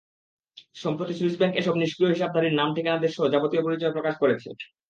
সম্প্রতি 0.75 1.13
Swiss 1.13 1.35
bank 1.37 1.53
এসব 1.55 1.75
নিষ্ক্রিয় 1.77 2.13
হিসাবধারীর 2.13 2.57
নাম, 2.59 2.69
ঠিকানা, 2.75 2.99
দেশসহ 2.99 3.25
যাবতীয় 3.33 3.61
পরিচয় 3.63 3.93
প্রকাশ 3.93 4.15
করেছে। 4.21 4.49